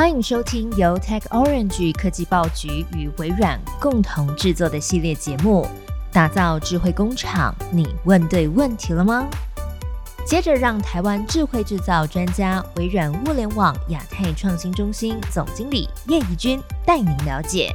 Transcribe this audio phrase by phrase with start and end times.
[0.00, 5.68] 欢迎收听由 Tech Orange 科技报局与微软共同制作的系列节目，
[6.10, 7.54] 打造智慧工厂。
[7.70, 9.28] 你问对问题了吗？
[10.26, 17.70] 接着让台湾智慧制造专家、微软物联网亚太创新中心总经理叶怡君带您了解。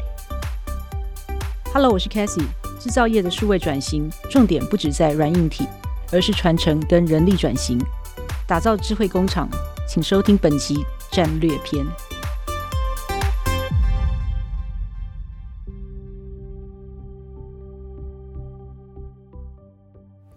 [1.76, 2.48] Hello，我是 Cassie。
[2.80, 5.68] 制造业的数位转型，重点不只在软硬体，
[6.12, 7.80] 而是传承跟人力转型，
[8.48, 9.48] 打造智慧工厂。
[9.88, 11.86] 请收听本集战略篇。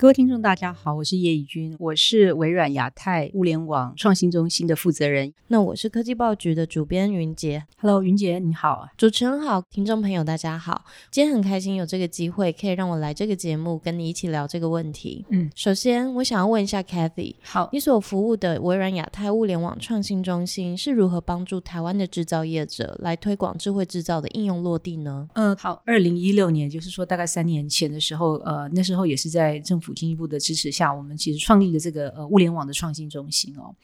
[0.00, 5.34] 各位听众，大家好，我是叶以君，我是微软亚太物联网创新中心的负责人。
[5.48, 7.64] 那我是科技报局的主编云杰。
[7.78, 8.88] Hello，云杰你好。
[8.96, 10.84] 主持人好，听众朋友大家好。
[11.10, 15.24] 今天很开心有这个机会，可以让我来这个节目跟你一起聊这个问题。
[15.30, 25.28] 嗯，首先我想要问一下 Kathy，好，你所服务的微软亚太物联网创新中心是如何帮助台湾的制造业者来推广智慧制造的应用落地呢？
[25.34, 33.74] 嗯，好，二零一六年，就是说大概三年前的时候，呃，那时候也是在政府经济部的支持下，我们其实创立了这个呃物联网的创新中心哦。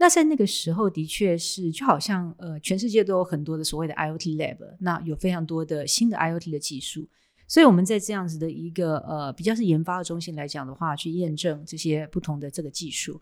[0.00, 7.08] 那在那个时候，的确是就好像呃，全世界都有很多的所谓的 IoT lab，那有非常多的新的 IoT 的技术，
[7.48, 13.20] 所以我们在这样子的一个呃比较是研发的中心来讲的话，去验证这些不同的这个技术。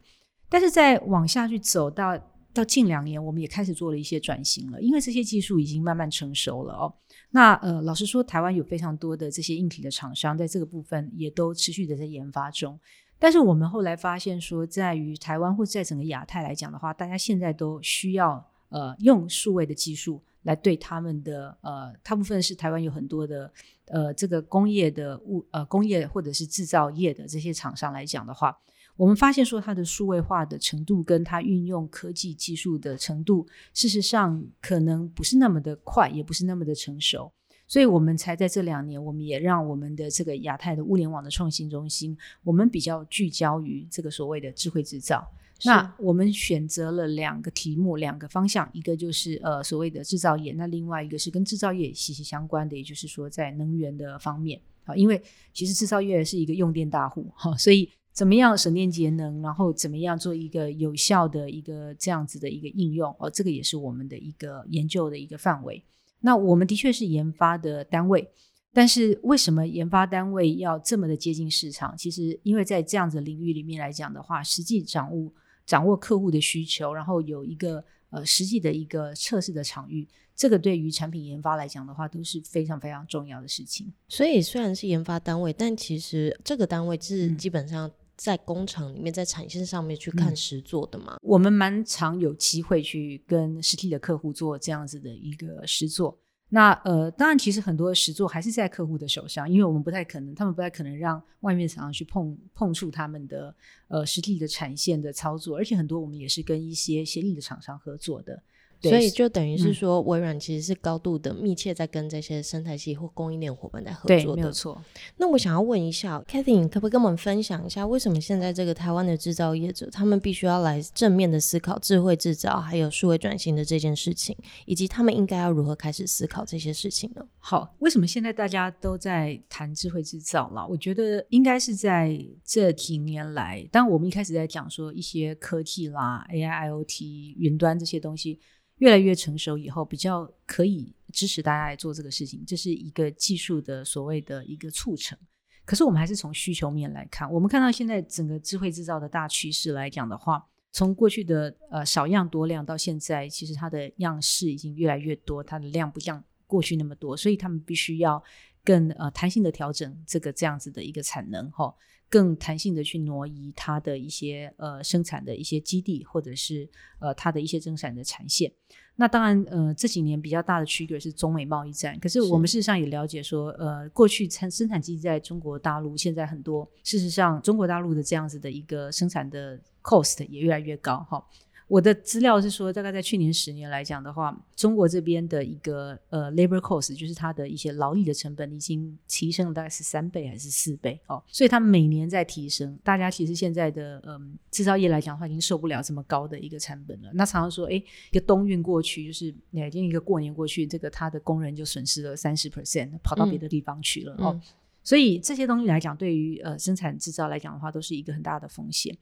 [0.51, 2.17] 但是在往下去走到
[2.53, 6.93] 到近两年，我们也开始做了一些转型了，因为这些技术已经慢慢成熟了哦。
[7.31, 12.79] 那呃，老实说，台湾有非常多的这些硬体的厂商，在这个部分也都持续的在研发中。
[13.19, 23.51] 但是我们后来发现说，在于台湾或在整个亚太来讲的话，大家现在都需要呃用数位的技术来对他们的呃，大部分是台湾有很多的
[23.87, 28.57] 呃这个工业的物呃工业或者是制造业的这些厂商来讲的话，
[28.97, 37.31] 我们发现说它的数位化的程度跟它运用科技技术的程度，事实上可能不是那么的快，也不是那么的成熟。
[37.69, 45.29] 所以我们才在这两年，我们也让我们的这个亚太的物联网的创新中心，我们比较聚焦于这个所谓的智慧制造。
[45.65, 55.21] 那我们选择了两个题目，两个方向，一个就是呃所谓的制造业，那另外一个是跟制造业息息相关的，也就是说在能源的方面啊，因为
[55.53, 65.85] 其实制造业是一个用电大户哈，所以怎么样省电节能，然后怎么样做一个有效的一个这样子的一个应用哦，这个也是我们的一个研究的一个范围。
[66.21, 68.27] 那我们的确是研发的单位，
[68.73, 71.95] 但是为什么研发单位要这么的接近市场？
[71.95, 75.31] 其实因为在这样子领域里面来讲的话，实际掌握
[75.67, 83.93] 掌握客户的需求，然后有一个呃实际的一个测试的场域，这个对于产品研发来讲的话，都是非常非常重要的事情。
[84.09, 91.19] 所以虽然是研发单位，但其实这个单位是嗯基本上在工厂里面，在产线上面去看实做的嘛。
[91.23, 96.19] 我们蛮常有机会去跟实体的客户做这样子的一个实做。
[96.49, 103.55] 那呃，当然，其实很多的实作还是在客户的手上，因为我们不太可能，他们不太可能让外面厂商去碰碰触他们的
[103.89, 108.41] 呃实体的产线的操作，而且很多我们也是跟一些协力的厂商合作的。
[108.81, 114.43] 对所以就等于是嗯说，微软其实是高度的密切在跟这些生态系或供应链伙伴在合，作的。
[114.43, 114.81] 没有错。
[115.17, 124.37] 那我想要问一下 k a t h y 你可不可以跟我们分享一下，为什么现在这个台湾的制造业者，他们必须要来正面的思考智慧制造还有数位转型的这件事情，
[124.67, 127.27] 以及他们应该要如何开始思考这些事情呢？
[127.39, 130.67] 好，为什么现在大家都在谈智慧制造了？
[130.69, 138.41] 我觉得应该是在这几年来，当我们一开始在讲说一些科技啦、AI、IoT、云端这些东西
[138.79, 145.19] 越来越成熟以后，比较可以支持大家来做这个事情，这是一个技术的所谓的一个促成。
[145.65, 158.23] 可是我们还是从需求面来看，我们看到现在整个智慧制造的大趋势来讲的话，从过去的呃少样多量到现在，其实它的样式已经越来越多，它的量不像过去那么多，所以他们必须要
[158.63, 161.75] 更呃弹性的调整这个这样子的一个产能哈，
[162.09, 166.69] 更弹性的去挪移它的一些呃生产的一些基地，或者是
[166.99, 168.53] 呃它的一些生产的产线。
[168.99, 171.99] 那当然，呃，这几年比较大的区隔是中美贸易战。
[172.01, 181.23] 可是我们事实上也了解说，呃，过去产生产基地在中国大陆，现在很多事实上中国大陆的这样子的一个生产的 cost 也越来越高哈。
[181.69, 192.79] 我的资料是说，大概在去年十年来讲的话，中国这边的一个呃 labor cost，就是它的一些劳力的成本已经提升了大概是三倍还是四倍哦，所以它每年在提升。
[192.85, 197.11] 大家其实现在的嗯制造业来讲的话，已经受不了这么高的一个成本了。
[197.15, 204.31] 那常常说，哎，一个冬运过去，就是哪天一个过年过去，这个他的工人就损失了三十 percent，跑到别的地方去了、哦。
[204.33, 204.41] 嗯
[204.87, 208.97] 所以这些东西来讲，对于呃生产制造来讲的话，都是一个很大的风险。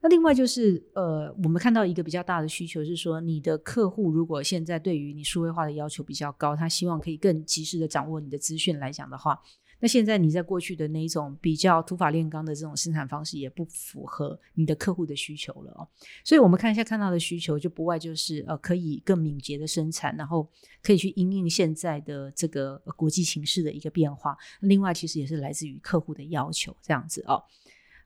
[0.00, 9.40] 那另外就是呃，我们看到一个比较大的需求是说，你的客户如果现在对于你数位化的要求比较高，他希望可以更及时的掌握你的资讯来讲的话。
[9.78, 15.86] 那现在你在过去的那一种比较土法炼钢的这种生产方式，也不符合你的客户的需求了哦。
[16.24, 20.48] 所以，我们看一下看到的需求，就不外就是呃，可以更敏捷的生产，然后
[20.82, 24.34] 可以去应应现在的这个国际形势的一个变化。
[24.60, 27.42] 另外，其实也是来自于客户的要求，这样子哦。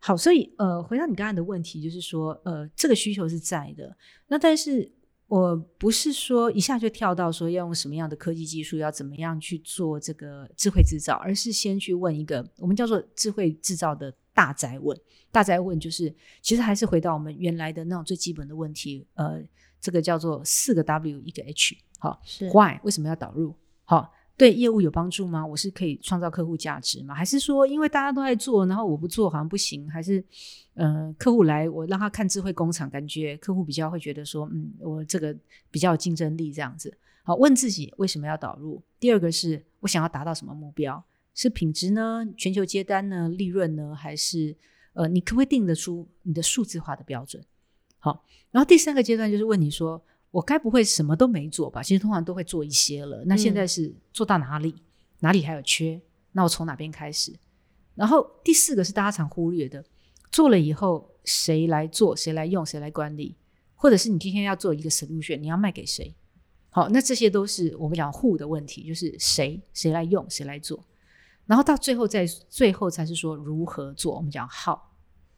[0.00, 4.91] 好，所以呃，回到你刚才的问题，就是说呃，这个需求是在的，那但是。
[5.31, 15.00] 我不是说一下就跳到说要用什么样的科技技术，要怎么样去做这个智慧制造，而是先去问一个我们叫做智慧制造的大宅问。
[15.31, 16.12] 大宅问就是，
[16.43, 19.41] 其实还是回到我们原来的那种最基本的问题，呃，
[19.81, 23.55] 这个叫做四个 W 一个 H，好，是 Why 为什么要导入？
[23.85, 24.12] 好。
[24.41, 25.47] 对业务有帮助吗？
[25.47, 27.15] 我是可以创造客户价值吗？
[27.15, 29.87] 还是说，因为大家都在做，然后我不做好像不行？
[29.91, 30.25] 还是，
[30.73, 35.37] 呃，客户来我让他看智慧工厂，感觉客户比较会觉得说，嗯，我这个
[35.71, 36.97] 比较有竞争力这样子。
[37.23, 38.83] 好，问自己为什么要导入？
[38.99, 41.05] 第二个是我想要达到什么目标？
[41.35, 42.27] 是品质呢？
[42.35, 43.29] 全球接单呢？
[43.29, 43.95] 利润呢？
[43.95, 44.57] 还是
[44.95, 47.45] 呃，你可不可以定得出你的数字化的标准？
[47.99, 50.03] 好，然后第三个阶段就是问你说。
[50.31, 51.82] 我该不会什么都没做吧？
[51.82, 53.25] 其实通常都会做一些了。
[53.27, 54.75] 那现在是做到哪里？
[55.19, 56.00] 哪里还有缺？
[56.32, 57.35] 那我从哪边开始？
[57.97, 59.85] 然后第四个是大家常忽略的，
[60.31, 62.15] 做了以后谁来做？
[62.15, 62.65] 谁来用？
[62.65, 63.37] 谁来管理？
[63.75, 66.15] 或者是你今天要做一个 solution，你要卖给谁？
[66.71, 70.25] 好，那这些都是我们讲 who 的问题，就是谁谁来用？
[70.31, 70.85] 谁来做？
[71.47, 74.15] 然后到最后再最后才是说如何做？
[74.15, 74.79] 我们讲 how。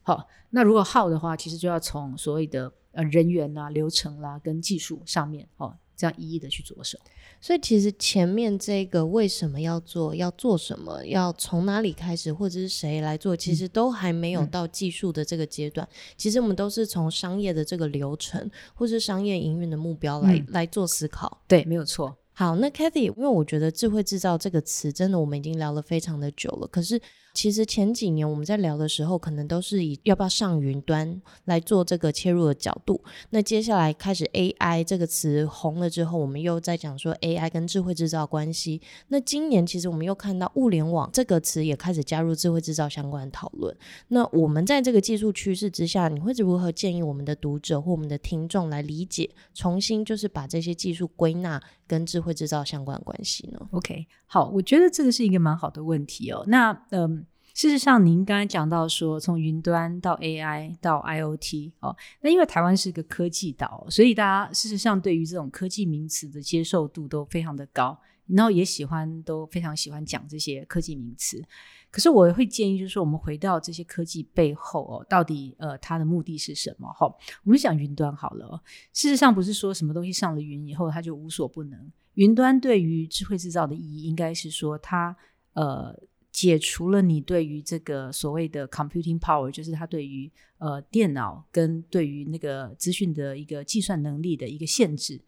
[0.02, 2.70] 好，那如果 how 的话，其实就要从所谓的。
[2.92, 6.98] 呃，人员啦、流程啦，跟技术上面哦，这样一一的去着手。
[7.40, 15.88] 所以其实前面这个为什么要做，要做什么，要从哪里开始，或者是谁来做，其实都还没有到技术的这个阶段。
[16.16, 21.42] 其实我们都是从商业的这个流程，或是商业营运的目标来来做思考。
[21.48, 22.16] 对，没有错。
[22.34, 27.00] 好，那 Kathy，因为我觉得智慧制造这个词，真的我们已经聊了非常的久了，可是。
[27.34, 33.02] 其实前几年我们在聊的时候，可能都是以要不要上云端来做这个切入的角度。
[33.30, 38.82] 那接下来开始 AI 这个词红了之后，我们又在讲说 AI 跟智慧制造关系。
[39.08, 43.74] 那今年其实我们又看到物联网这个词也开始加入智慧制造相关的讨论。
[44.08, 56.44] 那我们在这个技术趋势之下，你会如何建议我们的读者或我们的听众来理解，重新就是把这些技术归纳跟智慧制造相关关系呢？OK，好，我觉得这个是一个蛮好的问题哦。
[56.46, 57.26] 那嗯。
[57.54, 71.42] 事实上，您刚才讲到说，从云端到 AI 到 IOT 哦，那因为台湾是个科技岛，所以大家事实上对于这种科技名词的接受度都非常的高，然后也喜欢都非常喜欢讲这些科技名词。
[71.90, 76.88] 可是我会建议，就是说我们回到这些科技背后哦，到底呃它的目的是什么？
[76.92, 77.06] 哈，
[77.44, 78.62] 我们讲云端好了。
[78.92, 81.92] 事实上不是说什么东西上了云以后它就无所不能。
[82.14, 85.16] 云端对于智慧制造的意义，应该是说它
[85.54, 85.94] 呃。
[86.32, 95.20] 解除了你对于这个所谓的 computing power，就是它对于呃电脑跟对于那个资讯的一个计算能力的一个限制。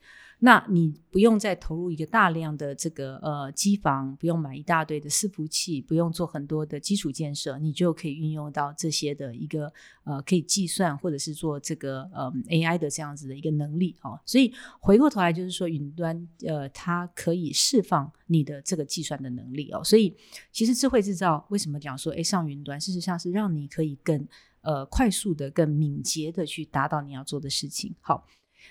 [0.45, 9.73] 那你不用再投入一个大量的这个呃机房，不用买一大堆的伺服器，不用做很多的基础建设，你就可以运用到这些的一个
[10.05, 14.21] 呃可以计算或者是做这个呃 AI 的这样子的一个能力哦。
[14.27, 19.83] 所以回过头来就是说，云端呃它可以释放你的这个计算的能力哦。
[19.83, 20.15] 所以
[20.53, 24.29] 其实智慧制造为什么讲说哎上云端，事实上是让你可以更
[24.61, 27.95] 呃快速的、更敏捷的去达到你要做的事情。
[28.03, 28.27] 好。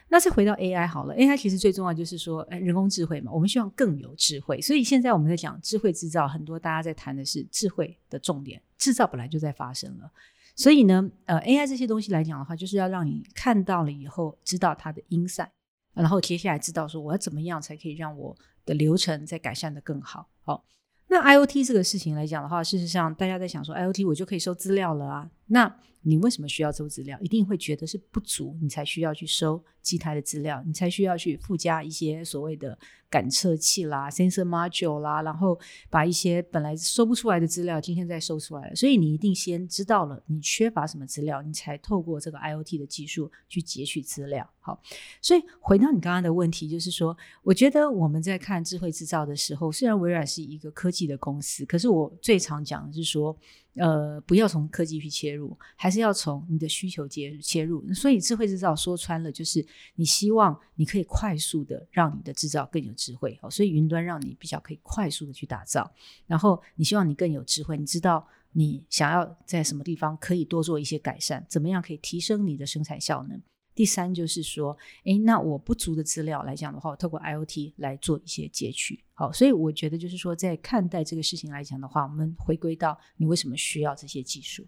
[0.10, 4.62] 那再回到 AI 好了，AI 其实最重要就是说，哎，人工智慧嘛，我们希望更有智慧。
[4.62, 10.12] 所以现在我们在讲智慧制造，很多大家在谈的是智慧的重点，制造本来就在发生了。
[10.56, 15.52] 所以呢，呃，AI 这些东西来讲的话，就是要让你看到了以后，知道它的因赛，
[15.96, 20.30] 然后接下来知道说我要怎么样才可以让我的流程再改善的更好。
[20.44, 20.64] 好，
[21.08, 25.76] 那 IOT 这个事情来讲的话，事实上大家在想说，IOT 我就可以收资料了啊，那。
[26.06, 27.18] 你为什么需要收资料？
[27.22, 32.78] 一定会觉得是不足，你才需要去收机台的资料，你才需要去附加一些所谓的
[33.10, 35.58] 感测器啦、sensor module 啦，然后
[35.90, 38.76] 把一些本来收不出来的资料，今天再收出来了。
[38.76, 44.46] 所以你一定先知道了你缺乏什么资料，你才透过这个 IOT 的技术去截取资料。
[44.60, 44.78] 好，
[45.22, 53.38] 所以回到你刚刚的问题，就是说，我觉得我们在看智慧制造的时候，虽然微软是一个科技的公司，可是我最常讲的是说。
[53.76, 57.84] 呃，不要从科技去切入，还是要从你的需求切切入。
[57.94, 59.66] 所以智慧制造说穿了，就是
[59.96, 63.38] 你希望你可以快速的让你的制造更有智慧。
[63.42, 65.92] 哦，所以云端让你比较可以快速的去打造，
[66.28, 73.42] 然后你希望你更有智慧，你知道你想要在什么地方可以多做一些改善，怎么样可以提升你的生产效能。
[73.76, 79.04] 第三就是说，诶，那我不足的资料来讲的话，我透过 IOT 来做一些截取。
[79.14, 84.66] 好，所以我觉得就是说，在看待这个事情来讲的话，我们回归到你为什么需要这些技术。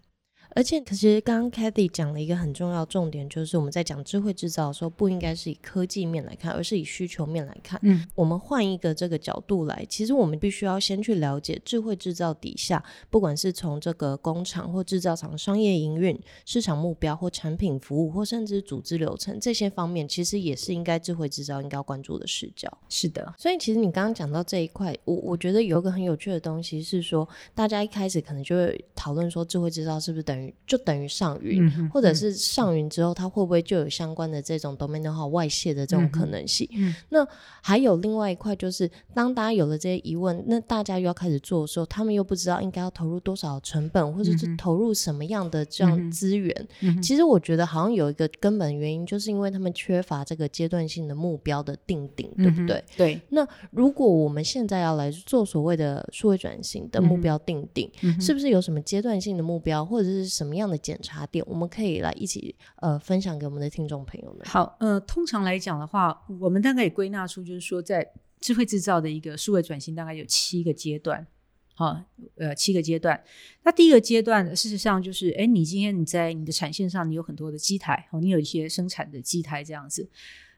[0.54, 7.78] 而且，其实刚刚 Kathy 讲了一个很重要重点，就是我们在讲智慧制造的时候，不应该是以科技面来看，而是以需求面来看。
[7.82, 22.66] 嗯，我们换一个这个角度来，其实我们必须要先去了解智慧制造底下，不管是从这个工厂或制造厂商业营运、市场目标或产品服务，或甚至组织流程这些方面，其实也是应该智慧制造应该要关注的视角。
[22.88, 36.68] 是的，所以其实你刚刚讲到这一块，我我觉得有一个很有趣的东西是说，大家一开始可能就会讨论说，智慧制造是不是等于就等于上云，或者是上云之后，它会不会就有相关的这种 domain 的话外泄的这种可能性？
[37.10, 37.26] 那
[37.62, 46.68] 还有另外一块，就是当大家有了这些疑问，那大家又要开始做的时候，他们又不知道应该要投入多少成本，或者是投入什么样的这样资源。
[47.02, 52.84] 其实我觉得好像有一个根本原因，就是因为他们缺乏这个阶段性的目标的定定，对不对？
[52.96, 53.20] 对。
[53.30, 57.90] 那如果我们现在要来做所谓的数位转型的目标定定，
[58.20, 60.76] 是不是有什么阶段性的目标，或者是什么样的？
[60.76, 64.44] 检查点，我们可以来一起呃分享给我们的听众朋友们。
[64.44, 68.08] 好，呃，通常来讲的话，我们大概也归纳出，就是说，在
[68.40, 71.26] 智慧制造的一个数位转型，大概有七个阶段。
[71.74, 72.00] 好，
[72.36, 73.20] 呃，七个阶段。
[73.64, 80.08] 那第一个阶段，事实上就是，哎，你今天你在你的产线上，你有很多的机台，哦，你有一些生产的机台这样子。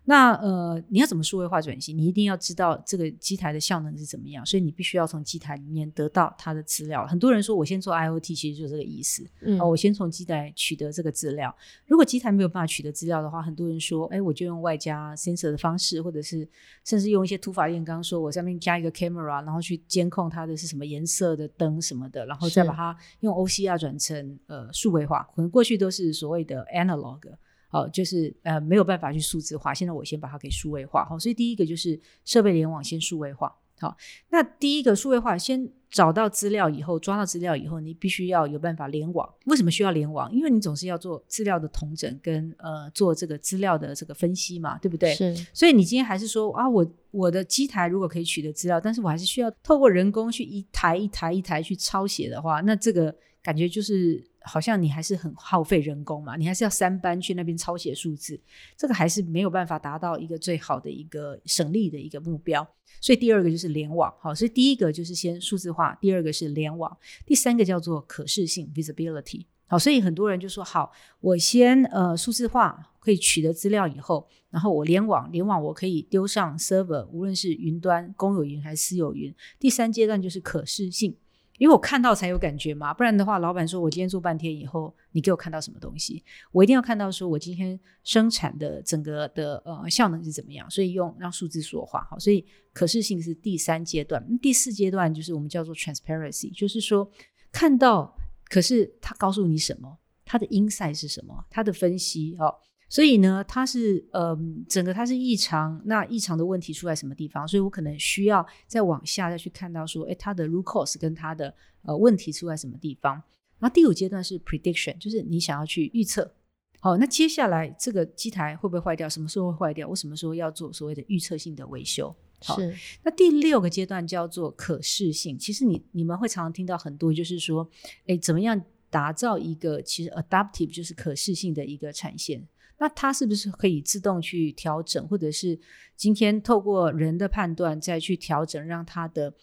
[0.08, 1.94] 那呃，你要怎么数位化转型？
[1.94, 7.06] 你一定要知道这个机台的效能是怎么样，所以你必须要从机台里面得到它的资料。
[7.06, 9.22] 很多人说我先做 IOT，其实就是这个意思。
[9.42, 11.54] 嗯，我先从机台取得这个资料。
[11.84, 16.48] 如果机台没有办法取得资料的话，很多人说，哎，我就用外加 sensor 的方式，或者是
[16.86, 25.28] 甚至用一些土法炼钢，说我上面加一个 camera，然后去监控它的是什么颜色的灯什么的，然后再把它用 OCR 转成呃数位化。
[25.36, 27.20] 可能过去都是所谓的 analog。
[27.68, 31.04] 好，就是呃没有办法去数字化，现在我先把它给数位化。
[31.04, 33.54] 好，所以第一个就是设备联网先数位化。
[33.80, 33.96] 好，
[34.30, 39.28] 那第一个数位化，先找到资料以后，抓到资料以后，你必须要有办法联网。
[39.44, 40.32] 为什么需要联网？
[40.34, 45.14] 因为你总是要做资料的统整跟呃做这个资料的这个分析嘛，对不对？
[45.14, 45.32] 是。
[45.52, 54.25] 所以你今天还是说啊，我我的机台如果可以取得资料，但是我还是需要透过人工去一台一台一台去抄写的话，那这个感觉就是。
[54.48, 58.40] 好像你还是很耗费人工嘛，你还是要三班去那边抄写数字，
[58.76, 62.66] 这个还是没有办法达到一个最好的一个省力的一个目标。
[63.00, 69.44] 所以第二个就是联网，好，所以第一个就是先数字化，第二个是联网，第三个叫做可视性 （visibility）。
[69.66, 70.90] 好，所以很多人就说，好，
[71.20, 79.32] 我先呃数字化可以取得资料以后，然后我联网，联网我可以丢上 server，无论是云端公有云还是私有云。
[79.58, 81.14] 第三阶段就是可视性。
[81.58, 86.24] 因为我看到才有感觉嘛，不然的话，老板说我今天做半天以后，你给我看到什么东西？
[86.52, 97.10] 我一定要看到说我今天生产的整个的呃效能是怎么样，所以用让数字说话好，所以可视性是第三阶段，第四阶段就是我们叫做 transparency，就是说
[97.50, 98.16] 看到，
[98.48, 102.54] 可是他告诉你什么，他的 insight 是什么，他的分析哦。
[102.88, 104.37] 所以呢，它是呃，
[104.68, 107.47] 整个它是异常，那异常的问题出在什么地方？
[107.47, 113.23] 所以我可能需要再往下再去看到说，哎，它的 root cause 跟它的呃问题出在什么地方？
[113.59, 116.33] 然后第五阶段是 prediction，就是你想要去预测。
[116.80, 119.09] 好，那接下来这个机台会不会坏掉？
[119.09, 119.87] 什么时候会坏掉？
[119.88, 122.14] 我什么时候要做所谓的预测性的维修？
[122.40, 122.57] 好。
[123.02, 125.37] 那第六个阶段叫做可视性。
[125.37, 127.68] 其实你你们会常常听到很多，就是说，
[128.07, 132.47] 哎，怎么样打造一个其实 adaptive 就是可视性的一个产线？
[132.78, 135.58] 那它是不是可以自动去调整，或者是
[135.97, 139.35] 今天透过人的判断再去调整，让它的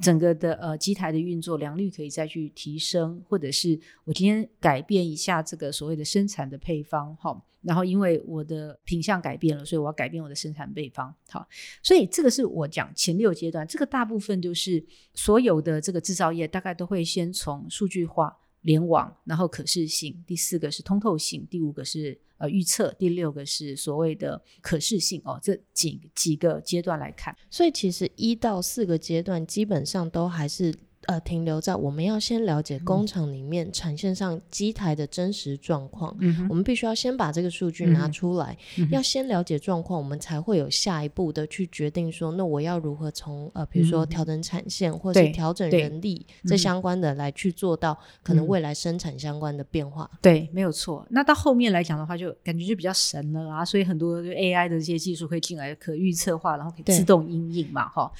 [0.00, 11.44] 整个的呃机台的运作良率可以再去提升，或者是我今天改变一下这个所谓的生产的配方，哈，然后因为我的品相改变了，所以我要改变我的生产配方，好，
[11.82, 18.38] 所以这个是我讲前六阶段，这个大部分就是所有的这个制造业大概都会先从数据化。
[18.68, 30.74] 联网，然后可视性，第四个是通透性，第五个是呃预测，第六个是所谓的可视性哦，这几几个阶段来看，所以其实一到四个阶段基本上都还是
[31.06, 36.14] 呃，停留在我们要先了解工厂里面产线上机台的真实状况。
[36.20, 38.56] 嗯，我们必须要先把这个数据拿出来，
[38.90, 50.10] 要先了解状况，我们才会有下一步的去决定说，那我要如何从呃，比如说调整产线，或者是调整人力这相关的来去做到可能未来生产相关的变化。
[50.20, 51.06] 对，没有错。
[51.10, 58.12] 那到后面来讲的话，就感觉就比较神了啊，所以很多 AI 的这些技术会进来，可预测化，然后可以自动应应嘛，哈。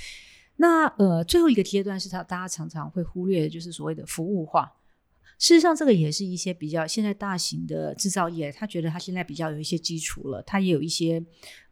[0.60, 4.72] 那呃，最后一个阶段是他，大家常常会忽略的，就是所谓的服务化。
[5.38, 11.24] 事实上，这个也是一些比较现在大型的制造业，他觉得他现在比较有一些基础了，他也有一些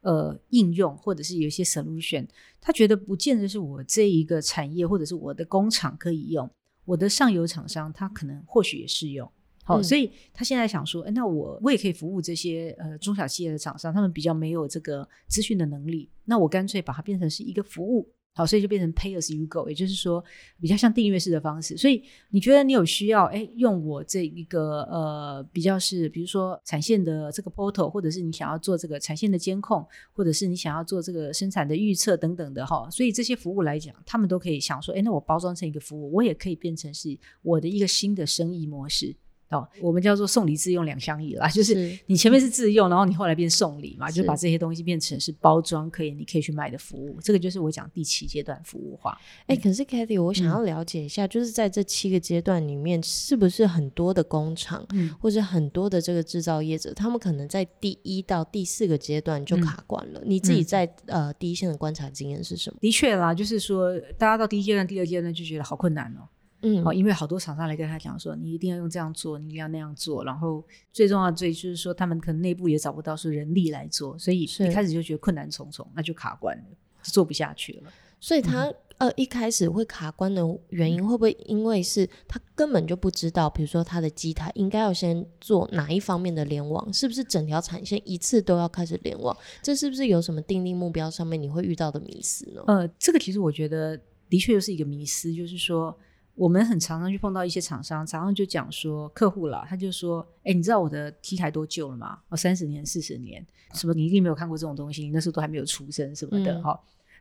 [0.02, 2.24] 呃应用，或者是有一些 solution，
[2.60, 6.48] 他觉得不见得是我这一个产业或者是我的工厂可以用，
[6.84, 9.28] 我的上游厂商他可能或许也适用。
[9.64, 18.08] 好，所以他现在想说，哎，那我我也可以服务这些呃中小企业的厂商，他们比较没有这个资讯的能力，那我干脆把它变成是一个服务。
[18.36, 20.22] 好，所以就变成 pay as you go，也就是说
[20.60, 21.74] 比较像订阅式的方式。
[21.74, 32.86] 所以你觉得你有需要，哎，用我这一个呃比较是，比如说产线的这个 portal，或者是你想要做这个产线的监控，或者是你想要做这个生产的预测等等的哈。
[32.90, 39.16] 所以这些服务来讲，他们都可以想说，哎，那我包装成一个服务，我也可以变成是我的一个新的生意模式。
[39.50, 49.16] 哦，我们叫做送礼自用两相宜啦，就是你前面是自用，然后你后来变送礼嘛，就把这些东西变成是包装，可以你可以去买的服务，这个就是我讲第七阶段服务化。
[49.46, 54.86] 哎，可是 k a t h y 我想要了解一下，就是在这七个阶段里面，是不是很多的工厂
[55.20, 60.20] 或者很多的这个制造业者，他们可能在第一到第四个阶段就卡关了？
[60.24, 62.78] 你自己在呃第一线的观察经验是什么？
[62.80, 66.26] 的确啦，就是说大家到第一阶段、第二阶段就觉得好困难哦。
[66.62, 76.64] 嗯，哦，因为好多厂商来跟他讲说，你一定要用这样做，你一定要那样做，然后最重要的最就是说，他们可能内部也找不到是人力来做，所以一开始就觉得困难重重，那就卡关了，
[77.02, 77.92] 做不下去了。
[78.18, 89.36] 所以他呃一开始会卡关的原因，会不会因为是他根本就不知道，比如说他的机台应该要先做哪一方面的联网，是不是整条产线一次都要开始联网？
[89.62, 92.62] 这是不是有什么定定目标上面你会遇到的迷思呢？
[92.66, 95.96] 呃，这个其实我觉得的确又是一个迷思，就是说。
[96.36, 102.18] 我们很常常去碰到一些厂商，常常就讲说客户了，他就说：“哎，你知道我的 T 台多旧了吗？
[102.28, 106.78] 哦，三十年、四十年，什么你一定没有看过这种东西，你那时候都还没有出生什么的，哈。”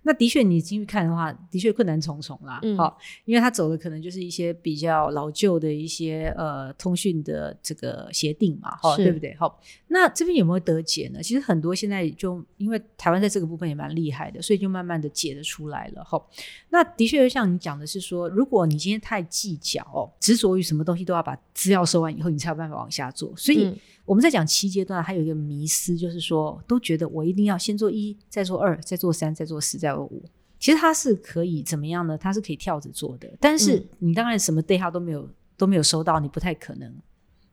[0.08, 2.62] 那的确，你进去看的话，的确困难重重啦。
[2.78, 2.96] 好，
[3.26, 9.36] 因为他走的可能就是一些比较老旧的一些呃通讯的这个协定嘛，哈，对不对？
[9.40, 11.24] 好，那这边有没有得解呢？
[11.24, 16.04] 其实很多现在就因为台湾在这个部分也蛮厉害的，所以就慢慢的解得出来了。
[16.04, 16.24] 哈，
[16.70, 23.76] 那的确就像你讲的是说，如果你今天太计较、执着于什么东西都要把资料收完以后，你才有办法往下做，所以。
[24.06, 30.24] 我们在讲七阶段，还有一个迷思，就是说都觉得我一定要先做一，再做二，再做三，再做四，再做五。
[30.60, 32.18] 其实它是可以怎么样呢？
[32.18, 33.28] 它是可以跳着做的。
[33.40, 36.94] 但是你当然什么 data 都没有都没有收到，你不太可能。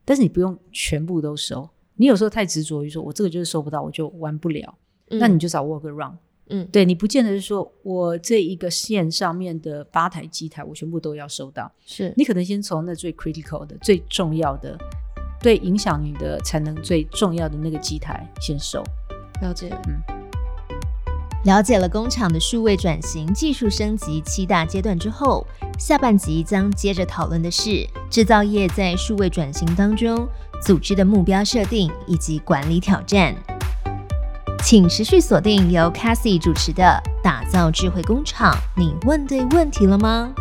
[0.04, 1.68] 但是你不用全部都收。
[1.96, 4.78] 你有时候太执着于说我这个就是收不到，我就玩不了。
[5.08, 6.16] 那你就找 workaround。
[6.48, 11.70] 嗯，对你不见得是说我这一个线上面的八台机台我全部都要收到。
[11.86, 14.76] 是你可能先从那最 critical 的、最重要的。
[15.42, 18.82] 对影响你的产能最重要的那个机台先收，
[19.40, 20.00] 了解，嗯，
[21.44, 25.44] 了解了工厂的数位转型、技术升级七大阶段之后，
[25.78, 30.28] 下半集将接着讨论的是制造业在数位转型当中
[30.62, 33.34] 组织的目标设定以及管理挑战。
[34.64, 36.84] 请持续锁定由 c a s s i e 主持的
[37.22, 40.32] 《打造智慧工厂》，你问对问题了吗？